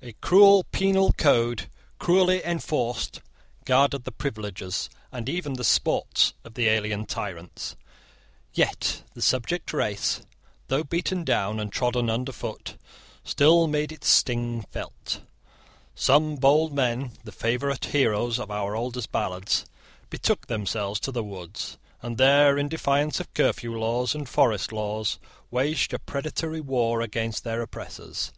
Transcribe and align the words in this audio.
A 0.00 0.12
cruel 0.20 0.62
penal 0.70 1.12
code, 1.14 1.68
cruelly 1.98 2.40
enforced, 2.44 3.20
guarded 3.64 4.04
the 4.04 4.12
privileges, 4.12 4.88
and 5.10 5.28
even 5.28 5.54
the 5.54 5.64
sports, 5.64 6.34
of 6.44 6.54
the 6.54 6.68
alien 6.68 7.04
tyrants. 7.04 7.74
Yet 8.54 9.02
the 9.14 9.20
subject 9.22 9.72
race, 9.72 10.20
though 10.68 10.84
beaten 10.84 11.24
down 11.24 11.58
and 11.58 11.72
trodden 11.72 12.08
underfoot, 12.08 12.76
still 13.24 13.66
made 13.66 13.90
its 13.90 14.06
sting 14.06 14.62
felt. 14.70 15.22
Some 15.96 16.36
bold 16.36 16.72
men, 16.72 17.10
the 17.24 17.32
favourite 17.32 17.86
heroes 17.86 18.38
of 18.38 18.52
our 18.52 18.76
oldest 18.76 19.10
ballads, 19.10 19.66
betook 20.10 20.46
themselves 20.46 21.00
to 21.00 21.10
the 21.10 21.24
woods, 21.24 21.76
and 22.02 22.18
there, 22.18 22.56
in 22.56 22.68
defiance 22.68 23.18
of 23.18 23.34
curfew 23.34 23.76
laws 23.76 24.14
and 24.14 24.28
forest 24.28 24.70
laws, 24.70 25.18
waged 25.50 25.92
a 25.92 25.98
predatory 25.98 26.60
war 26.60 27.00
against 27.00 27.42
their 27.42 27.60
oppressors. 27.60 28.30